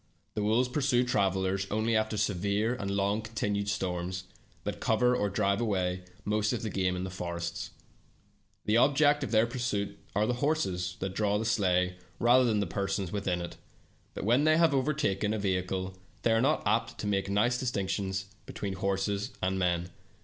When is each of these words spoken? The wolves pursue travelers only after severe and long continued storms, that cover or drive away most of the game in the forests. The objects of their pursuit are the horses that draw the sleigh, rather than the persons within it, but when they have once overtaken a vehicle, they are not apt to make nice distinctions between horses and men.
The 0.33 0.41
wolves 0.41 0.67
pursue 0.67 1.03
travelers 1.03 1.67
only 1.69 1.95
after 1.95 2.17
severe 2.17 2.73
and 2.73 2.89
long 2.89 3.21
continued 3.21 3.69
storms, 3.69 4.23
that 4.63 4.79
cover 4.79 5.15
or 5.15 5.29
drive 5.29 5.61
away 5.61 6.05
most 6.25 6.53
of 6.53 6.63
the 6.63 6.71
game 6.71 6.95
in 6.95 7.03
the 7.03 7.11
forests. 7.11 7.69
The 8.65 8.77
objects 8.77 9.23
of 9.23 9.29
their 9.29 9.45
pursuit 9.45 9.99
are 10.15 10.25
the 10.25 10.33
horses 10.41 10.95
that 11.01 11.13
draw 11.13 11.37
the 11.37 11.45
sleigh, 11.45 11.97
rather 12.17 12.45
than 12.45 12.61
the 12.61 12.65
persons 12.65 13.11
within 13.11 13.41
it, 13.41 13.57
but 14.15 14.25
when 14.25 14.43
they 14.43 14.57
have 14.57 14.73
once 14.73 14.81
overtaken 14.81 15.35
a 15.35 15.37
vehicle, 15.37 15.95
they 16.23 16.31
are 16.31 16.41
not 16.41 16.63
apt 16.65 16.97
to 16.97 17.05
make 17.05 17.29
nice 17.29 17.59
distinctions 17.59 18.25
between 18.47 18.73
horses 18.73 19.29
and 19.39 19.59
men. 19.59 19.91